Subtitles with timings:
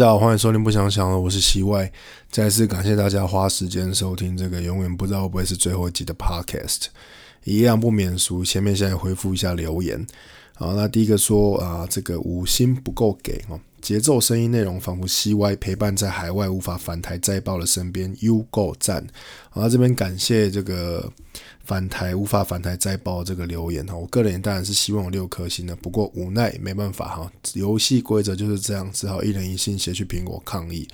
[0.00, 1.92] 大家好，欢迎收听不想想了，我是西外。
[2.30, 6.86] 再次感谢大家花时间收听这个永远不知道会不会是最后一集的 Podcast。
[7.44, 10.06] 一样不免俗，前面先来回复一下留言。
[10.60, 19.06] 好，那第一个说啊，这个五星不够给哦，节奏、声音、内容仿佛西歪陪伴在海外无法返台再报的身边，U 够赞。
[19.48, 21.10] 好，这边感谢这个。
[21.62, 30.88] 返台无法返台再报这个留言哈，我个人当然是希望有六颗星的，不过无奈没办法哈，游戏规则就是这样，只好一人一信写去苹果抗议。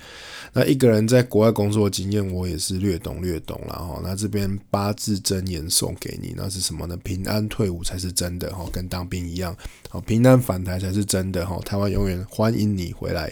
[0.57, 4.01] 那一个人在国外工作的经验，我也是略懂略懂了哈。
[4.03, 6.97] 那这边八字真言送给你，那是什么呢？
[7.03, 9.55] 平安退伍才是真的哈，跟当兵一样，
[9.87, 11.59] 好平安返台才是真的哈。
[11.63, 13.31] 台湾永远欢迎你回来。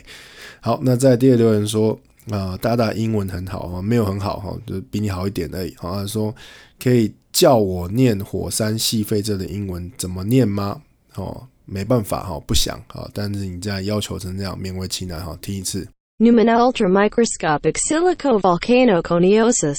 [0.61, 5.73] 好，那在第二留言说啊，大大英文很好哈，没有很好哈，就比你好一点而已。
[5.77, 6.33] 好，他说
[6.79, 7.11] 可以。
[7.35, 10.81] 叫我念火山细肺这的英文怎么念吗？
[11.15, 15.85] 哦，没办法哈，不想哈，但是你这样要求成这样，勉为其难哈，听一次。
[16.17, 19.77] Numina ultramicroscopic silicovolcanoconiosis。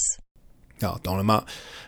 [0.82, 1.44] 好，懂了吗？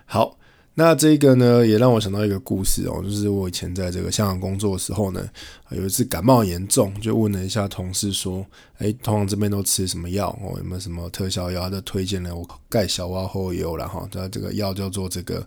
[0.06, 0.38] 好。
[0.72, 5.28] 那这个呢，也让我想到一个故事哦，就是我以前在这个香港工作的时候呢，
[5.70, 8.46] 有一次感冒严重，就问了一下同事说
[8.78, 10.28] ：“哎，通常这边都吃什么药？
[10.40, 15.44] 哦，有没有什么特效药？”他就推荐了我盖小蛙后油了哈，他这个药叫做这个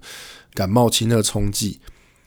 [0.53, 1.79] 感冒清热冲剂。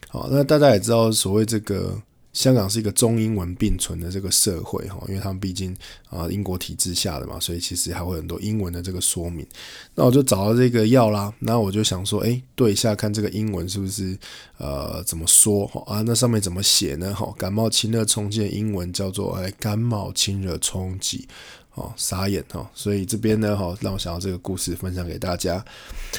[0.09, 1.97] 好，那大家也知道，所谓这个。
[2.35, 5.75] 香港是一个中英文并存的这个社会哈，因为他们毕竟
[6.11, 9.47] 啊英国体制下的嘛，所以其实还会很多英文的这个说明。
[9.95, 14.19] 那我就找到这个药啦，那我就想说，哎，对一下看这个英文是不是
[14.59, 16.03] 呃怎么说啊？
[16.05, 17.15] 那上面怎么写呢？
[17.15, 21.27] 哈，感冒清热冲剂英文叫做哎感冒清热冲剂。
[21.75, 25.65] 哦，傻眼哈，所以这边呢，哈，让我想到这个故事分享给大家。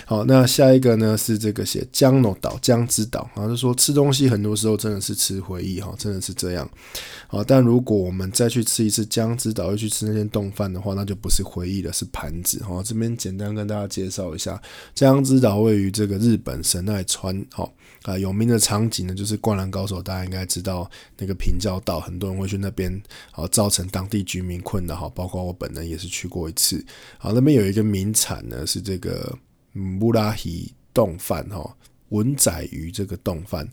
[0.06, 6.70] 好，那下一个呢是这个写江诺岛江之岛，啊，就说吃东西很多时候真的是吃回忆哈，真的是这样。
[7.28, 12.62] 好，但如果我们再去吃一次江之岛，又去吃那间冻饭的话，那就不是回忆了，是盘子。
[12.62, 14.62] 好，这边简单跟大家介绍一下，
[14.94, 17.74] 江之岛位于这个日本神奈川，好
[18.04, 23.02] 啊，有名的场景呢就是《灌篮高手》，大家应该知道那个平交道，很多人会去那边，
[23.32, 25.45] 好造成当地居民困扰，哈，包括。
[25.46, 26.84] 我本人也是去过一次，
[27.18, 29.38] 好，那边有一个名产呢，是这个
[30.00, 31.76] 布拉希冻饭哈，
[32.10, 33.68] 文仔鱼这个冻饭，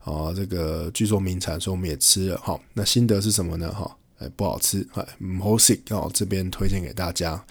[0.00, 2.58] 啊，这个据说名产，所以我们也吃了哈。
[2.74, 3.72] 那心得是什么呢？
[3.72, 6.10] 哈，哎，不好吃，哎，唔好食哦。
[6.14, 7.44] 这边推荐给大家。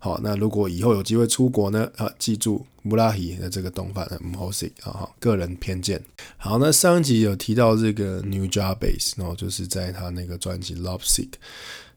[0.00, 6.00] 好，那如果以后有机会出国呢，啊，记住布拉希的这个冻饭唔好食啊，哈，个人偏见。
[6.36, 11.30] 好，那上一集有提到这个 New Job Base，然后就是在他那个专辑 Love Sick。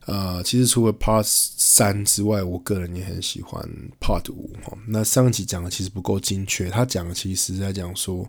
[0.07, 3.63] 呃，其实除了 Part 三之外，我个人也很喜欢
[3.99, 4.75] Part 五哈。
[4.87, 8.27] 那上集讲的其实不够精确，他讲的其实在讲说，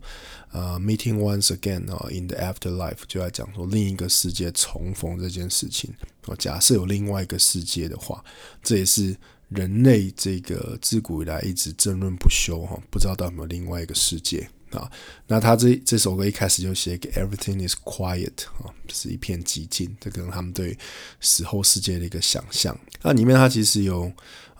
[0.51, 5.91] 呃，Meeting once again 啊，in the afterlife 就在讲说另一个世界重逢这件事情。
[6.27, 8.23] 哦，假设有另外一个世界的话，
[8.63, 9.17] 这也是
[9.49, 14.49] 人类这个自古以来一直争论不休哈，不知道到有没有另外一个世界。
[14.79, 14.91] 啊，
[15.27, 20.77] 那他这这首歌一开始就写给 Everything is quiet 啊，就是一片寂静，这可能他们对
[21.21, 22.79] 死后世界的一个想象。
[23.03, 24.13] 那里面他其实有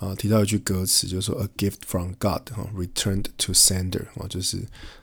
[0.05, 4.59] 啊提到一句歌词，就是说 A gift from God 哈，returned to sender 啊，就是。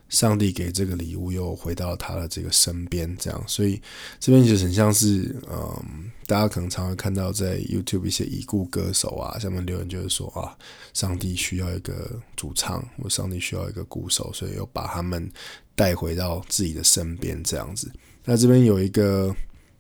[0.10, 3.80] 上帝给这个礼物又回到他的这个身边，这样，所以
[4.20, 10.58] 这边就很像是，嗯，大家可能常常看到在 YouTube 一些已故歌手啊，下面留言就是说啊，
[10.96, 15.32] 上帝需要一个主唱，或上帝需要一个鼓手，所以又把他们
[15.76, 17.92] 带回到自己的身边，这样子。
[18.26, 19.36] 那这边有一个。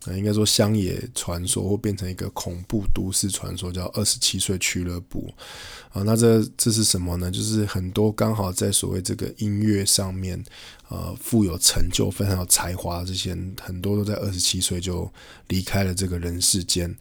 [0.05, 5.29] 啊，应该说乡野传说或变成一个恐怖都市传说，叫二十七岁俱乐部
[5.91, 6.01] 啊。
[6.03, 7.29] 那这这是什么呢？
[7.29, 10.41] 就是很多刚好在所谓这个音乐上面，
[10.87, 15.11] 呃，富有成就、非常有才华这些，很多都在二十七岁就
[15.49, 16.95] 离开了这个人世间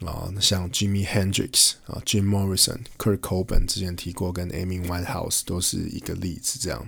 [0.00, 0.30] 啊。
[0.38, 6.58] 像 Jimmy Hendrix 啊、Jim Morrison、Kurt Cobain 之前提过，跟 Amy Winehouse 都是一个例子。
[6.60, 6.86] 这样，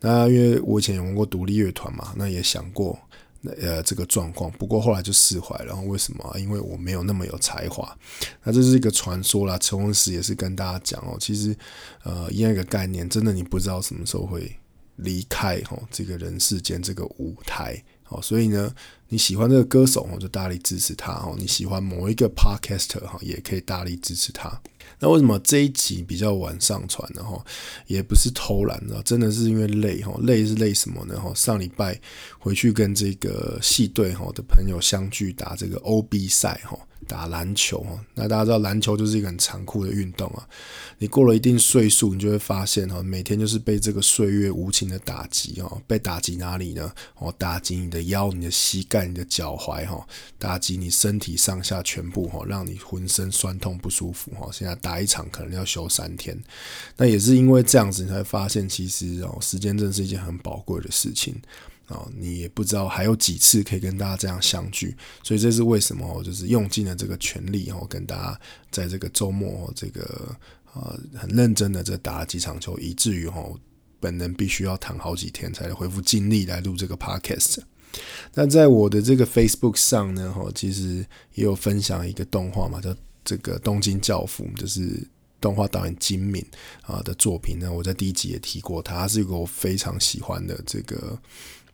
[0.00, 2.98] 那因为我以前有玩过独立乐团嘛，那也想过。
[3.44, 5.56] 呃，这个状况，不过后来就释怀。
[5.64, 6.36] 然后为什么？
[6.38, 7.96] 因为我没有那么有才华。
[8.42, 9.56] 那这是一个传说啦。
[9.58, 11.56] 陈文石也是跟大家讲哦，其实
[12.02, 14.58] 呃，一样一个概念，真的你不知道什么时候会
[14.96, 17.80] 离开哦这个人世间这个舞台。
[18.08, 18.74] 哦，所以呢，
[19.08, 21.12] 你喜欢这个歌手，我就大力支持他。
[21.12, 24.60] 哦，你喜欢某一个 podcaster 哈，也可以大力支持他。
[24.98, 27.22] 那为什么这一集比较晚上传呢？
[27.22, 27.44] 哈，
[27.86, 30.12] 也不是偷懒的，真的是因为累哈。
[30.22, 31.18] 累是累什么呢？
[31.20, 32.00] 哈，上礼拜
[32.38, 36.78] 回去跟这个系队哈的朋友相聚打这个 OB 赛哈。
[37.06, 40.46] 打篮球哦，那大家知道篮球就是一个很残酷的运动啊。
[40.98, 45.80] 你过了一定岁数，你就会发现哦，每天就是被这个岁月无情的打击哦。
[45.86, 46.92] 被打击哪里呢？
[47.14, 50.06] 哦，打击你的腰、你的膝盖、你的脚踝哈，
[50.38, 54.50] 打击你身体上下全部哈，让你浑身酸痛不舒服哈。
[54.52, 56.36] 现在打一场可能要休三天，
[56.96, 61.34] 那也是因为这样子，你才发现其实哦，时间真是一件很宝贵的事情。
[61.88, 66.22] 啊，你也不知道还有几次可以跟大家这样相聚，所以这是为什么？
[66.22, 68.40] 就是用尽了这个全力哦，跟大家
[68.70, 70.36] 在这个周末这个
[70.74, 73.58] 呃很认真的这打了几场球，以至于哦
[73.98, 77.56] 本人必须要躺好几天才能恢复精力来录这个 podcast。
[78.34, 80.96] 那在我的这个 Facebook 上呢，哈其实
[81.32, 82.94] 也有分享一个动画嘛，叫
[83.24, 85.06] 这个《东京教父》，就是
[85.40, 86.44] 动画导演金敏
[86.82, 87.72] 啊的作品呢。
[87.72, 91.18] 我在第一集也提过他，他是一个我非常喜欢的这个。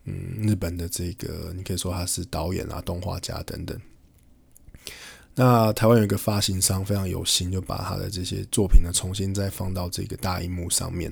[0.06, 3.80] 嗯，日本的这个，你可以说他是导演啊、动画家等等。
[5.34, 11.10] 那台湾有一个发行商非常有心，就把他的这些作品呢重新再放到这个大荧幕上面。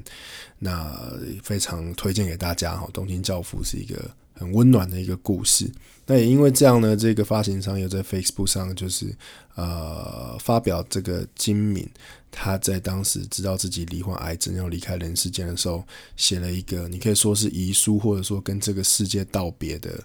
[0.58, 0.94] 那
[1.42, 5.70] 非常推荐给大家哈，《东京教父》是一个很温暖的一个故事。
[6.06, 9.06] 那也因为这样呢，这个发行商又在 Facebook 上就是
[9.54, 11.88] 呃发表这个金敏。
[12.34, 15.84] 他在当时知道自己罹患癌症要离开人世间的时候，
[16.16, 20.02] 写了一个你可以说是遗书，或者说跟这个世界道别的。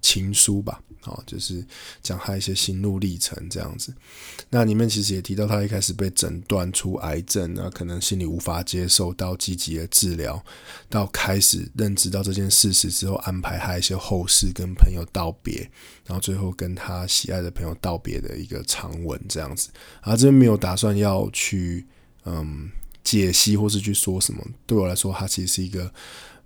[0.00, 1.64] 情书吧，好，就是
[2.02, 3.94] 讲他一些心路历程这样子。
[4.48, 10.42] 那里面其实也提到，他一开始被诊断出癌症，那可能心里无法接受，到积极的治疗，
[10.88, 15.70] 到开始认知到这件事实之后，安排他一些后事，跟朋友道别，
[16.06, 19.68] 然后最后跟他喜爱的朋友道别的一个长文这样子。
[20.00, 21.86] 啊，这边没有打算要去
[22.24, 22.70] 嗯
[23.04, 25.92] 解析或是去说什么，对我来说，他其实是一个。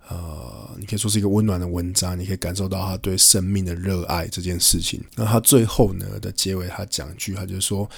[0.07, 5.03] 呃，你可以说是一个温暖的文章，你可以感受到他对生命的热爱这件事情。
[5.15, 7.89] 那他最后呢的结尾，他讲句，他就说：“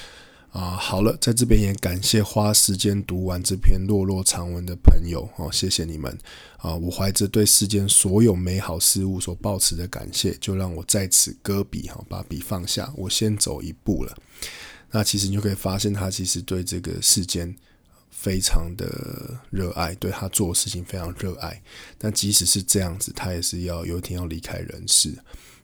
[0.51, 6.17] 啊，好了，在这边也感谢花时间读完这篇落落长文的朋友 哦，谢谢你们
[6.59, 6.73] 啊！
[6.73, 14.15] 我怀着对世间所有美好事物所抱持的感谢，就让我在此搁笔哈，把笔放下，我先走一步了。
[14.91, 17.53] 那其实你就可以发现，他其实对这个世间。”
[18.19, 21.61] 非常的热爱，对他做的事情非常热爱。
[21.99, 25.13] 但即使是这样子，他也是要有一天要离开人世。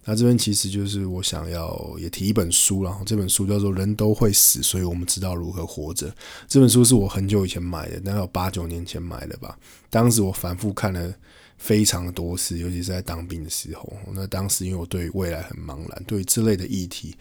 [0.05, 6.09] 那这边其实就是我想要也提一本书，然后这本书叫做《人都会死，所以我们知道如何活着》。
[6.47, 9.57] 这本书是我很久以前买的，大概有八九年前买的吧。
[9.89, 11.13] 当时我反复看了
[11.57, 13.91] 非常多次，尤其是在当兵的时候。
[14.13, 17.15] 那当时因为我对未来很茫然，对这类的议题。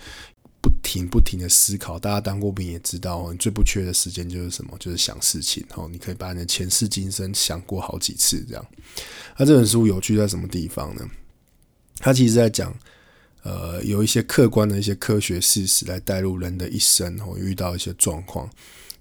[0.62, 4.76] 不停不停的思考，大家当过兵也知道，你最不缺的时间就是什么？
[4.78, 5.66] 就是想事情。
[5.74, 8.64] 哦，你可以把你的前世今生想过好几次，这样。
[9.36, 11.04] 那这本书有趣在什么地方呢？
[11.98, 12.72] 它其实在讲，
[13.42, 18.48] 呃，有一些客观的一些科学事实来带入人的一生，哦，遇到一些状况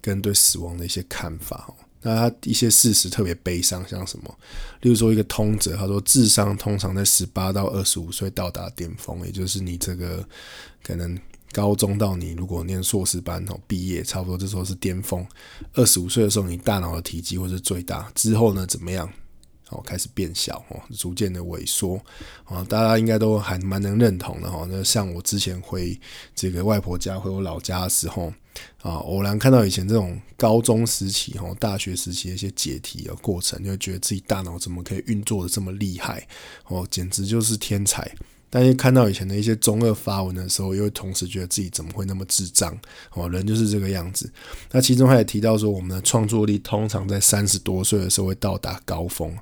[0.00, 1.66] 跟对死亡的一些看法。
[1.68, 4.38] 哦，那他一些事实特别悲伤，像什么？
[4.80, 10.26] 例如说一个通则，他说智商通常在十八到二十五岁到达巅峰，也就是你这个
[10.82, 11.16] 可能。
[11.52, 15.24] 高中到你如果念硕士班哦，毕业差不多这时候是巅峰。
[15.74, 18.10] 二十五岁的时候，你大脑的体积会是最大。
[18.14, 19.08] 之后呢，怎么样？
[19.70, 21.98] 哦，开始变小哦，逐渐的萎缩
[22.46, 22.62] 哦。
[22.68, 24.66] 大家应该都还蛮能认同的哈。
[24.68, 25.98] 那像我之前回
[26.34, 28.30] 这个外婆家，回我老家的时候
[28.82, 36.28] 啊，偶然看到以前这种高中时期哦，大学时期的一些解题的过程，就觉得自己大脑怎么可以运作的这么厉害
[36.66, 38.14] 哦，简直就是天才。
[38.54, 42.78] 但是看到以前的一些中二发文的时候，又同时觉得自己怎么会那么智障？
[43.14, 44.30] 哦，人就是这个样子。
[44.72, 49.34] 那其中他也提到说，我们的创作力通常在三十多岁的时候会到达高峰，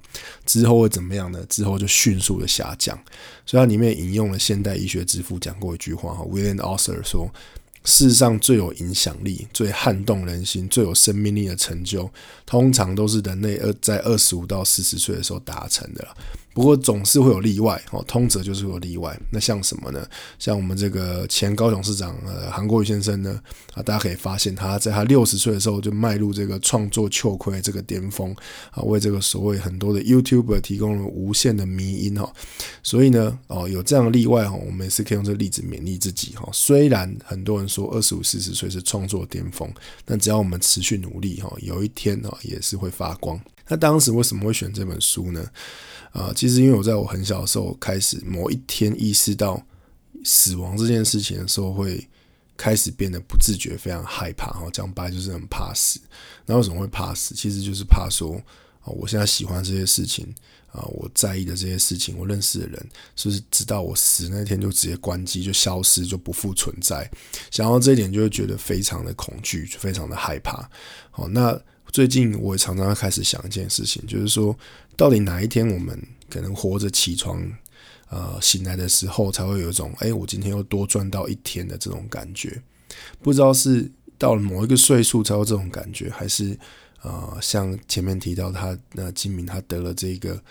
[0.47, 1.45] 之后会怎么样呢？
[1.49, 2.97] 之后就迅速的下降。
[3.45, 7.29] 所以它里面引用了现代医学之父讲过一句话哈，William Arthur 说：
[7.85, 12.09] 世上最有影响力、最撼动人心、最有生命力的成就，
[12.47, 16.07] 通常都是人类二在二十五到四十岁的时候达成的。
[16.53, 19.17] 不过总是会有例外哦，通则就是有例外。
[19.31, 20.05] 那像什么呢？
[20.39, 23.41] 像我们这个前高雄市长呃韩国瑜先生呢
[23.75, 28.35] 啊，大家可以发现他在他六十岁的时候就迈入这个创作秋葵这个巅峰
[28.73, 32.31] 啊，为这个所谓很多的 YouTuber 提供了无限的迷因哈。
[32.83, 36.49] 所以呢哦，有这样的例外哈，我们也是可以用这个例子勉励自己哈。
[36.53, 39.73] 虽然很多人说二十五四十岁是创作巅峰，
[40.05, 43.41] 但只要我们持续努力哈，有一天啊也是会发光。
[43.71, 45.43] 那当时为什么会选这本书呢？
[46.13, 49.65] 啊，其实因为我在我很小的时候开始，某一天意识到
[50.25, 52.07] 死亡这件事情的时候，会
[52.57, 54.49] 开始变得不自觉，非常害怕。
[54.51, 56.01] 哈，讲白就是很怕死。
[56.47, 57.33] 那为什么会怕死？
[57.35, 58.35] 其实就是怕说，
[58.81, 60.35] 啊，我现在喜欢这些事情，
[60.73, 67.11] 啊，我在意的这些事情，我认识的人，是不是直到我死那天就直接关机，就消失，就不复存在？
[67.51, 70.69] 想到这一点，就会觉得非常的恐惧，非常的害怕。
[71.11, 71.61] 好，那
[71.91, 74.57] 最近我也常常开始想一件事情，就是说，
[74.97, 77.51] 到底哪一天我们可能活着起床？
[78.13, 82.61] 呃，醒来的时候才会有一种，哎，我今天又多赚到一天的这种感觉。
[83.23, 86.59] 不知道是到了某一个岁数才有这种感觉，还是
[87.03, 90.43] 呃，像前面提到他那金明他得了这个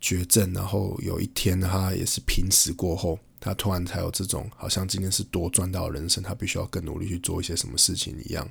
[0.00, 3.18] 绝症，然后有一天他也是濒死过后。
[3.40, 8.48] 他突然才有这种，好像今天是多赚到人生，他必须要更努力去做一些什么事情一样。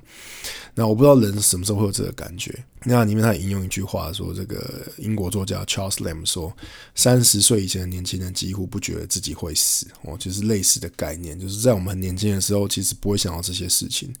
[0.74, 2.52] 那我不知道人什么时候会有这个感觉。
[2.82, 6.54] 那里面他引用一句话说：“这个英国作家 Charles Lamb 说，
[6.94, 14.12] 三十岁以前的年轻人几乎不觉得自己会死。”哦，就是类似的概念，就是在我们很年轻的时候，其实不会想到这些事情。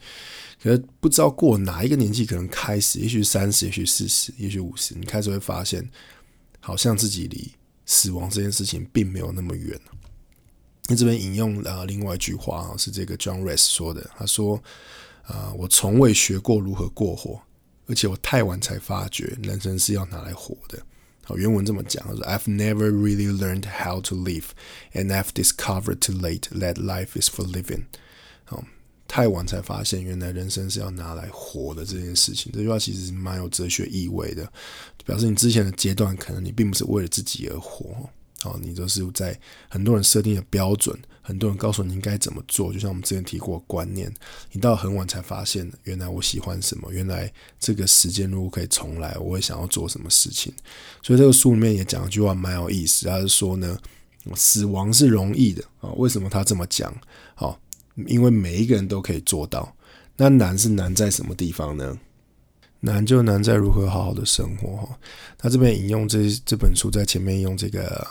[0.62, 5.88] 可是不知道过哪一个年纪，可能开始，也许三十，也许四十，也许五十，你开始会发现，
[6.60, 7.50] 好像自己离
[7.86, 9.80] 死亡这件事情并没有那么远。
[10.90, 14.10] 那这边引用了另外一句话啊，是这个 John Rest 说的。
[14.18, 14.60] 他说
[15.22, 17.40] ：“啊，我从未学过如何过活，
[17.86, 20.82] 而且我太晚才发觉人生是要拿来活的。”
[21.22, 24.46] 好，原文这么讲：“他说 I've never really learned how to live,
[24.92, 27.84] and I've discovered too late that life is for living。”
[28.42, 28.64] 好，
[29.06, 32.50] 太晚才发现原来人生是要拿来活的这件事情。
[32.52, 34.52] 这句话其实蛮有哲学意味的，
[35.04, 38.10] 表示你之前的阶段可能你并不是为了自己而活。
[38.44, 44.12] 哦，你都是在很多人设定的标准，很多人告诉你应该怎么做，就像我们之前提过观念，
[44.52, 50.52] 你到很晚才发现，原来我喜欢什么，原来这个时间如果可以重来，我会想要做什么事情。
[51.02, 53.78] 所以这个书里面也讲一句话蛮有意思，他是说呢，
[54.34, 55.90] 死亡是容易的啊。
[55.96, 56.94] 为什么他这么讲？
[57.34, 57.60] 好，
[58.06, 59.74] 因为每一个人都可以做到。
[60.16, 61.98] 那难是难在什么地方呢？
[62.80, 64.98] 难就难在如何好好的生活哈。
[65.38, 68.06] 他这边引用这这本书，在前面用这个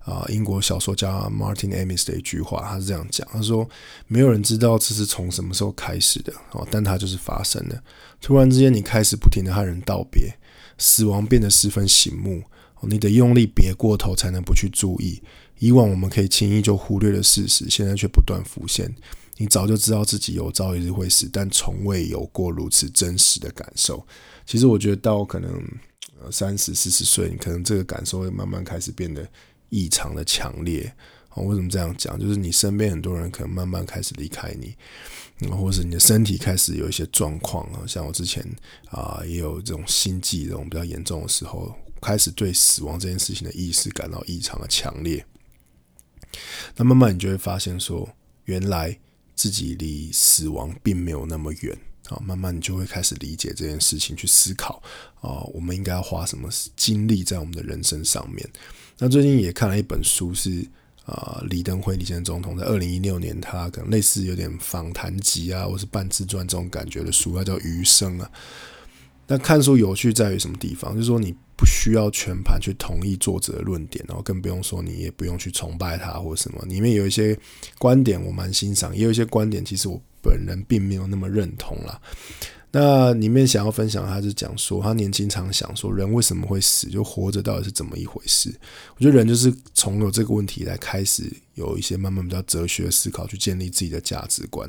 [0.00, 3.68] 啊英国小说家 Martin Amis 的一句话，他是这样讲：他说，
[4.06, 7.82] 没有人知道这是从什么时候开始的哦，但它就是发生了。
[8.20, 10.34] 突然之间，你开始不停的和人道别，
[10.78, 12.42] 死亡变得十分醒目。
[12.86, 15.22] 你得用力别过头，才能不去注意。
[15.58, 18.94] 以往我们可以轻易就忽略的事实，现在却不断浮现。
[19.36, 24.06] 你早就知道自己有朝一日会死，但从未有过如此真实的感受。
[24.46, 25.52] 其实我觉得到可能
[26.22, 29.28] 呃三十四十岁，你可能这个感受会慢慢开始变得
[29.70, 30.94] 异常的强烈。
[31.30, 32.16] 哦，为什么这样讲？
[32.20, 34.76] 就是你身边很多人可能慢慢开始离开你，
[35.50, 37.82] 或者是你的身体开始有一些状况啊。
[37.88, 38.46] 像我之前
[38.90, 45.26] 啊也有这种心悸这种比较严重的时候，开始对死亡这件事情的意识感到异常的强烈。
[46.76, 48.08] 那慢慢你就会发现说，
[48.44, 49.00] 原来。
[49.34, 51.76] 自己离死亡并没有那么远
[52.08, 54.82] 啊，慢慢你就会开始理解这件事情，去思考
[55.20, 58.48] 啊，我们应该要花什么精力在我们的人生上面。
[58.98, 60.66] 那最近也看了一本书，是
[61.04, 68.30] 啊，李登辉李前总统在二零一六年，他可能类似有点访谈集啊，或是半自传这种感觉的书，它叫《余生》啊。
[69.26, 70.94] 那看书有趣在于什么地方？
[70.94, 71.34] 就是说你。
[71.56, 76.60] 不需要全盘去同意作者的论点，然后更不用说你也不用去崇拜他或什么。
[76.66, 77.38] 里面有一些
[77.78, 81.98] 观点我蛮欣赏，也有一些观点其实我本人并没有那么认同啦。
[82.72, 88.52] 那里面想要分享，他是讲说他年轻常想说人为什么会死，就活着到底是怎么一回事？
[88.96, 94.68] 我觉得人就是从有这个问题来开始有一些慢慢比较哲学思考，去建立自己的价值观。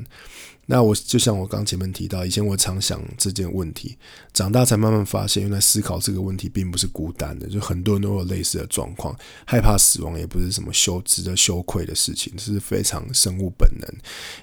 [0.68, 3.96] 那我就像我刚前面提到，以前我常想这件问题，
[4.34, 13.88] 长大才慢慢发现，原来思考这个问题并不是孤单的，就很多人都有类似的状况，害怕死亡也不是什么羞值得羞愧的事情，这是非常生物本能，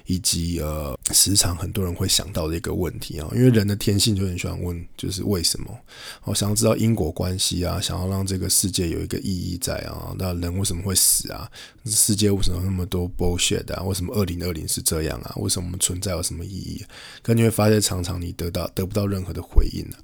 [0.05, 5.77] 以及呃时常很多人会想到的一个问题啊，因为人的天性就很喜欢问，就是为什么？
[6.23, 11.51] 我想要知道因果关系啊，想要让这个世界有一个意义在啊，那人为什么会死啊？
[11.83, 13.83] 世界为什么那么多 bullshit 啊？
[13.83, 15.35] 为什么二零二零是这样啊？
[15.35, 16.12] 为什么我们存在？
[16.13, 16.85] 有什么意义？
[17.21, 19.97] 可你会发现，常常你得到得不到任何的回应呢？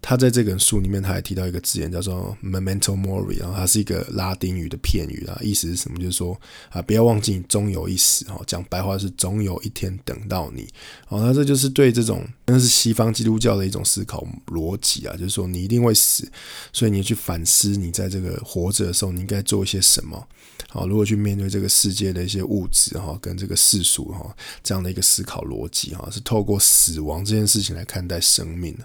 [0.00, 5.98] 他在这本书里面，他还提到一个字眼，叫做 “memento mori”，然后它是一个拉丁语的片语啊，意思是什么？
[5.98, 8.38] 就是说啊，不要忘记你终有一死哈。
[8.46, 10.68] 讲白话是总有一天等到你。
[11.08, 16.30] 哦，那这就是对这种那是西方基督教的一种思考逻辑啊，就是说你一定会死，
[16.70, 20.28] 所以你去反思你在这个活着的时候，你应该做一些什么。
[20.68, 28.84] 好，如果去面对这个世界的一些物质哈，跟这个世俗哈这样的一个思考逻辑哈，是透过死亡这件事情来看待生命的。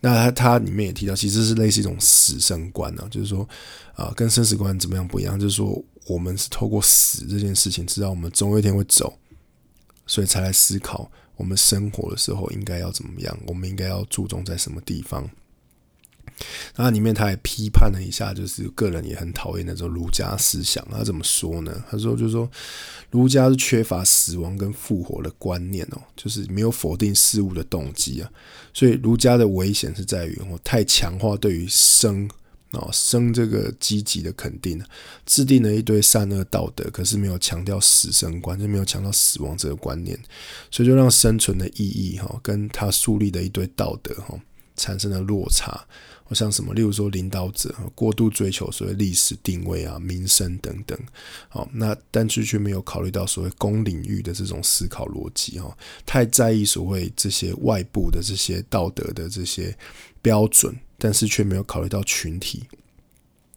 [0.00, 3.48] 那他他里面也提到，其实是类似一种死生观呢，就是说
[3.94, 5.38] 啊，跟生死观怎么样不一样？
[5.38, 9.18] 就是说，我们是透过死这件事情，知道我们总有一天会走，
[10.06, 15.28] 所以才来思考我们生活的时候应该要怎么样，我们应该要注重在什么地方。
[16.76, 20.86] 那里面他也批判了一下，就是个人也很讨厌那种儒家思想。
[20.90, 21.84] 他怎么说呢？
[21.90, 22.50] 他说，就是说
[23.10, 28.30] 儒家是缺乏死亡跟复活的观念哦，就是没有否定事物的动机啊。
[28.74, 32.28] 所以儒家的危险是在于哦，太强化对于生
[32.72, 34.78] 啊生这个积极的肯定，
[35.24, 40.18] 制定了一堆善恶道德，可是没有强调死生观，就没有强调死亡这个观念，
[40.70, 44.38] 所以就让生存的意义哈，跟他树立的一堆道德哈，
[44.76, 45.86] 产生了落差。
[46.28, 50.98] 我像什么，例如说领导者过度追求所谓历史定位啊、民生等等，
[51.48, 59.72] 好，那但是却没有考虑到所谓公领域的这种思考逻辑哈，太在意所谓这些外部的这些道德的这些
[60.20, 62.64] 标准，但是却没有考虑到群体。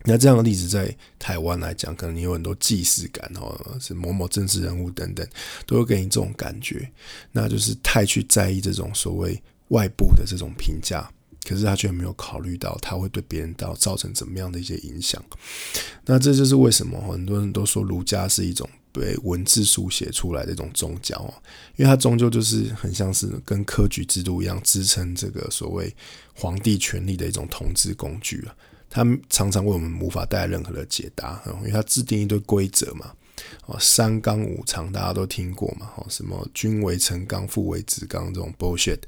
[0.03, 5.27] 那这样的例子在台湾来讲，可能你有很多既视感哦，是某某政治人物等等，
[5.65, 6.88] 都会给你这种感觉，
[7.31, 11.09] 那就是太去在意这种所谓外部的这种评价。
[11.47, 15.23] 可是他却没有考虑到他会对别人到造成怎么样的一些影响。
[16.05, 21.17] 那这就是为什么很多人都说儒家是一种被文字书写出来的一种宗教，
[21.75, 25.95] 因为它终究就是很像是跟科举制度一样，支撑这个所谓
[26.35, 28.55] 皇帝权力的一种统治工具啊。
[28.88, 33.11] 它常常为我们无法带来任何的解答，因为它制定一堆规则嘛。
[33.65, 35.91] 哦，三纲五常大家都听过嘛？
[35.96, 39.00] 哦，什么君为臣纲，父为子纲这种 bullshit，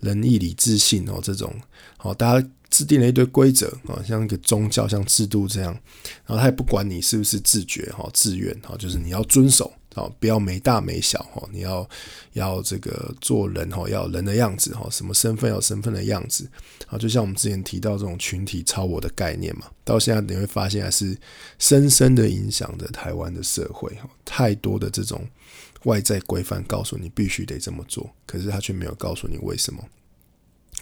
[0.00, 1.54] 仁义礼智信哦，这种
[2.02, 5.72] 哦，大家制定了一堆规则啊，像一个宗教像制度这样，
[6.26, 9.72] 然后他也不管你是不是自觉哈、自愿哈，就是你要遵守。
[9.94, 11.88] 哦，不要没大没小哈，你要
[12.32, 16.48] 要这个做人哈，要人的样子哈，什么身份要身份的样子
[16.86, 21.16] 啊，就像我们之前提到这种群体超我的概念嘛，到现在你会发现还是
[21.58, 25.28] 深深的影响着台湾的社会哈，太多的这种
[25.84, 29.84] 外在规范告诉你必须得这么做，可是他却没有告诉你为什么。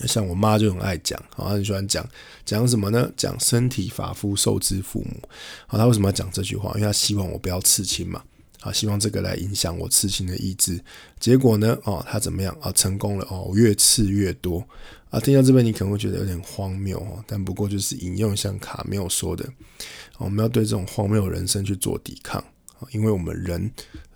[0.07, 2.09] 像我妈就很爱讲，啊，很喜欢讲
[2.47, 3.11] 讲什么呢？
[3.17, 5.21] 讲身体发肤受之父母，
[5.67, 6.71] 好，她为什么要讲这句话？
[6.77, 8.23] 因为她希望我不要刺青嘛。
[8.61, 10.79] 啊，希望这个来影响我刺青的意志。
[11.19, 11.79] 结果呢？
[11.85, 12.57] 哦，他怎么样？
[12.61, 14.67] 啊，成功了哦，越刺越多。
[15.09, 19.49] 啊，听到这边你可能会觉得有点荒谬哦，但不过就是引用像卡缪说的，
[20.19, 22.41] 我们要对这种荒谬人生去做抵抗
[22.79, 23.71] 啊，因为我们人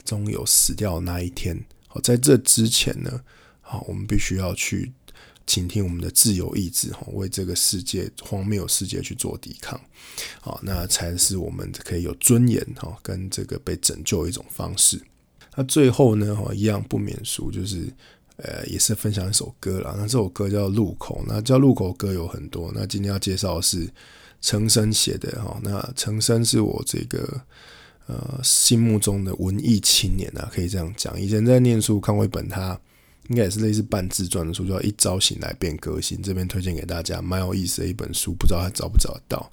[0.04, 1.64] 终有死掉那一天。
[1.88, 3.20] 好，在这之前呢，
[3.61, 4.92] 好，我们必须要去。
[5.46, 9.78] 倾听我们的自由意志，哈，为这个世界荒谬世界去做抵抗，
[10.40, 15.00] 好，那才是我们可以有尊严，哈，跟这个被拯救一种方式。
[15.54, 17.92] 那最后呢，哈，一样不免俗，就是
[18.37, 19.94] 呃，也是分享一首歌啦。
[19.96, 22.72] 那这首歌叫《路口》，那叫《路口》歌有很多。
[22.74, 23.88] 那今天要介绍的是
[24.40, 27.42] 陈升写的，哈，那陈升是我这个
[28.07, 31.20] 呃心目中的文艺青年啊，可以这样讲。
[31.20, 32.80] 以前在念书看过一本他。
[33.28, 39.50] 应该也是类似半自传的书，叫《一朝醒来变歌星》，这边推荐给大家，蛮有意思的一本书，不知道还找不找得到。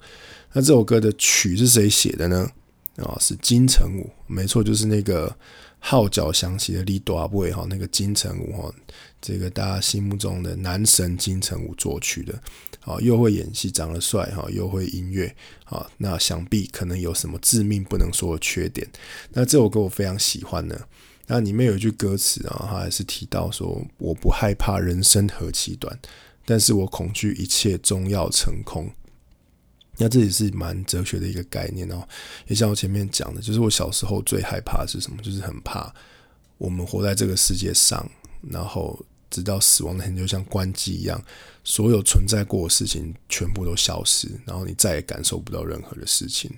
[0.52, 2.50] 那这首歌的曲是谁写的呢？
[2.96, 5.34] 啊，是金城武，没错，就是那个
[5.78, 8.74] 号角响起的 Lead Boy 哈，那个金城武哈，
[9.22, 12.34] 这个大家心目中的男神金城武作曲的，
[12.80, 18.86] 啊，又会演戏，长得帅哈，又会音乐啊，那想必可能有什么致命不能说的缺点。
[19.30, 20.78] 那这首歌我非常喜欢呢。
[21.26, 25.98] 那里面有一句歌词啊，他还是提到说：“我不害怕人生何其短，
[26.44, 28.90] 但是我恐惧一切终要成空。”
[29.98, 32.06] 那这也是蛮哲学的一个概念哦。
[32.46, 35.22] 也像我前面讲的，就是我小时候最害怕是什么？
[35.22, 35.94] 就是很怕
[36.58, 38.10] 我们活在这个世界上，
[38.50, 38.98] 然后。
[39.32, 41.20] 直到死亡那天，就像关机一样，
[41.64, 46.50] 所有存在过的事情全部都消失，然后你再也感受不到任何的事情。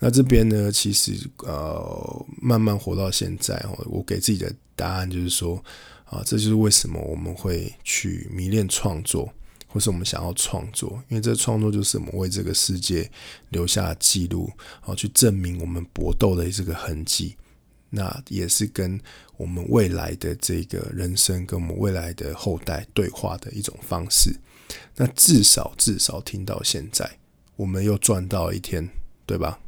[0.00, 5.64] 那这边呢，其实呃，慢慢活到现在哦，我给自己的答案就是说
[6.04, 9.32] 啊，这就是为什么我们会去迷恋创作，
[9.68, 13.08] 或是我们想要创作，因为这创作就是我们为这个世界
[13.50, 17.36] 留下记录，然后去证明我们搏斗的这个痕迹。
[17.90, 18.98] 那也是跟
[19.36, 24.34] 我们未来的这个人生，跟我们未来的后代对话的一种方式。
[24.96, 27.18] 那至少至少听到现在，
[27.56, 28.88] 我们又赚到一天，
[29.26, 29.58] 对吧？